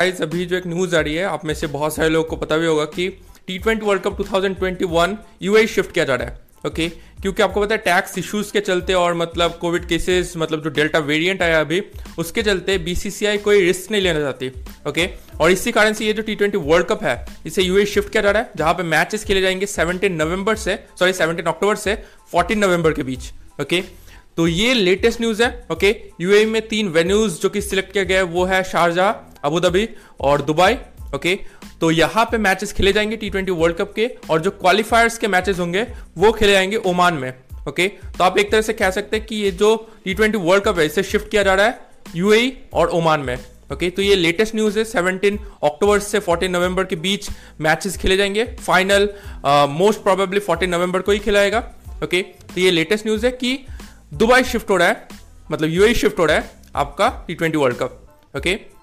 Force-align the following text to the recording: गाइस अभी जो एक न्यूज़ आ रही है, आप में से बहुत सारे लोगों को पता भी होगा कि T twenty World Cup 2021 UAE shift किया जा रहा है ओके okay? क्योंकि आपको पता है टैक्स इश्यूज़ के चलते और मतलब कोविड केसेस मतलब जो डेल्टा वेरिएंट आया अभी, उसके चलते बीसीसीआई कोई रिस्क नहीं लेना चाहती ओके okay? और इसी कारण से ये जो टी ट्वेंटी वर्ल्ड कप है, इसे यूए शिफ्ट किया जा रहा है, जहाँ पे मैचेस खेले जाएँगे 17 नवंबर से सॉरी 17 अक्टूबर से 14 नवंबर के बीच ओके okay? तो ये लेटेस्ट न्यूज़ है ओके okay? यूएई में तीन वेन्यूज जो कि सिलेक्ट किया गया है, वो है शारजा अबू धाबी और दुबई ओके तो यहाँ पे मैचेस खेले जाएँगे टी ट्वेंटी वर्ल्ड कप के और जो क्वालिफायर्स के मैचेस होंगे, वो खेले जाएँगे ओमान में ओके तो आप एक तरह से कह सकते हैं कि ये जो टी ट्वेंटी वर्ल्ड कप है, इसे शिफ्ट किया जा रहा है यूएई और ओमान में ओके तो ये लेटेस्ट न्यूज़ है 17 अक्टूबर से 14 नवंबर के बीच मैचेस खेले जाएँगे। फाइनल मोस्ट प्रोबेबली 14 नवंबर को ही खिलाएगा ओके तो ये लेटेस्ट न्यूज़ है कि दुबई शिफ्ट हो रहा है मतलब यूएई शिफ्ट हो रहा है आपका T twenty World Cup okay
गाइस 0.00 0.20
अभी 0.22 0.44
जो 0.46 0.56
एक 0.56 0.66
न्यूज़ 0.66 0.94
आ 0.96 1.00
रही 1.00 1.14
है, 1.14 1.24
आप 1.24 1.44
में 1.44 1.52
से 1.54 1.66
बहुत 1.66 1.94
सारे 1.94 2.08
लोगों 2.08 2.28
को 2.28 2.36
पता 2.36 2.56
भी 2.56 2.66
होगा 2.66 2.84
कि 2.84 3.08
T 3.46 3.58
twenty 3.58 3.86
World 3.86 4.02
Cup 4.02 4.16
2021 4.20 5.14
UAE 5.42 5.66
shift 5.66 5.92
किया 5.92 6.04
जा 6.04 6.14
रहा 6.14 6.28
है 6.28 6.38
ओके 6.66 6.88
okay? 6.88 7.20
क्योंकि 7.22 7.42
आपको 7.42 7.60
पता 7.60 7.74
है 7.74 7.80
टैक्स 7.80 8.18
इश्यूज़ 8.18 8.52
के 8.52 8.60
चलते 8.60 8.94
और 8.94 9.14
मतलब 9.14 9.56
कोविड 9.60 9.86
केसेस 9.88 10.32
मतलब 10.36 10.62
जो 10.62 10.70
डेल्टा 10.70 10.98
वेरिएंट 11.00 11.42
आया 11.42 11.60
अभी, 11.60 11.82
उसके 12.18 12.42
चलते 12.42 12.78
बीसीसीआई 12.78 13.38
कोई 13.38 13.60
रिस्क 13.60 13.90
नहीं 13.90 14.02
लेना 14.02 14.20
चाहती 14.20 14.48
ओके 14.48 15.06
okay? 15.06 15.40
और 15.40 15.50
इसी 15.50 15.72
कारण 15.72 15.92
से 15.92 16.06
ये 16.06 16.12
जो 16.12 16.22
टी 16.22 16.34
ट्वेंटी 16.34 16.58
वर्ल्ड 16.60 16.86
कप 16.86 17.02
है, 17.02 17.26
इसे 17.46 17.62
यूए 17.62 17.84
शिफ्ट 17.84 18.12
किया 18.12 18.22
जा 18.22 18.30
रहा 18.30 18.42
है, 18.42 18.50
जहाँ 18.56 18.72
पे 18.74 18.82
मैचेस 18.82 19.24
खेले 19.24 19.40
जाएँगे 19.40 19.66
17 19.66 20.10
नवंबर 20.10 20.56
से 20.56 20.76
सॉरी 20.98 21.12
17 21.12 21.46
अक्टूबर 21.46 21.76
से 21.76 21.96
14 22.34 22.56
नवंबर 22.56 22.92
के 22.92 23.02
बीच 23.02 23.30
ओके 23.60 23.80
okay? 23.80 23.92
तो 24.36 24.46
ये 24.48 24.74
लेटेस्ट 24.74 25.20
न्यूज़ 25.20 25.42
है 25.42 25.50
ओके 25.72 25.92
okay? 25.92 26.20
यूएई 26.20 26.46
में 26.46 26.60
तीन 26.68 26.88
वेन्यूज 26.88 27.40
जो 27.40 27.48
कि 27.48 27.60
सिलेक्ट 27.62 27.92
किया 27.92 28.04
गया 28.04 28.18
है, 28.18 28.24
वो 28.24 28.44
है 28.44 28.62
शारजा 28.64 29.10
अबू 29.44 29.60
धाबी 29.60 29.88
और 30.20 30.42
दुबई 30.42 30.76
ओके 31.14 31.38
तो 31.80 31.90
यहाँ 31.90 32.24
पे 32.24 32.38
मैचेस 32.38 32.72
खेले 32.72 32.92
जाएँगे 32.92 33.16
टी 33.16 33.30
ट्वेंटी 33.30 33.52
वर्ल्ड 33.52 33.76
कप 33.76 33.92
के 33.94 34.10
और 34.30 34.40
जो 34.40 34.50
क्वालिफायर्स 34.50 35.18
के 35.18 35.28
मैचेस 35.28 35.58
होंगे, 35.58 35.86
वो 36.18 36.32
खेले 36.32 36.52
जाएँगे 36.52 36.76
ओमान 36.76 37.14
में 37.14 37.32
ओके 37.68 37.88
तो 37.88 38.24
आप 38.24 38.38
एक 38.38 38.50
तरह 38.50 38.62
से 38.62 38.72
कह 38.72 38.90
सकते 38.90 39.16
हैं 39.16 39.26
कि 39.26 39.36
ये 39.36 39.50
जो 39.50 39.74
टी 40.04 40.14
ट्वेंटी 40.14 40.38
वर्ल्ड 40.38 40.64
कप 40.64 40.78
है, 40.78 40.86
इसे 40.86 41.02
शिफ्ट 41.02 41.30
किया 41.30 41.42
जा 41.42 41.54
रहा 41.54 41.66
है 41.66 41.78
यूएई 42.16 42.52
और 42.72 42.88
ओमान 42.90 43.20
में 43.20 43.36
ओके 43.72 43.90
तो 43.90 44.02
ये 44.02 44.14
लेटेस्ट 44.14 44.54
न्यूज़ 44.54 44.78
है 44.78 44.84
17 44.84 45.38
अक्टूबर 45.64 45.98
से 45.98 46.20
14 46.20 46.48
नवंबर 46.48 46.84
के 46.84 46.96
बीच 46.96 47.28
मैचेस 47.60 47.96
खेले 47.96 48.16
जाएँगे। 48.16 48.44
फाइनल 48.44 49.08
मोस्ट 49.70 50.02
प्रोबेबली 50.02 50.40
14 50.40 50.68
नवंबर 50.68 51.02
को 51.02 51.12
ही 51.12 51.18
खिलाएगा 51.18 51.58
ओके 52.04 52.22
तो 52.22 52.60
ये 52.60 52.70
लेटेस्ट 52.70 53.06
न्यूज़ 53.06 53.26
है 53.26 53.32
कि 53.32 53.58
दुबई 54.14 54.42
शिफ्ट 54.42 54.70
हो 54.70 54.76
रहा 54.76 54.88
है 54.88 55.08
मतलब 55.50 55.70
यूएई 55.70 55.94
शिफ्ट 55.94 56.18
हो 56.18 56.24
रहा 56.24 56.36
है 56.36 56.50
आपका 56.76 57.08
T 57.26 57.34
twenty 57.34 57.58
World 57.58 57.76
Cup 57.76 58.00
okay 58.36 58.73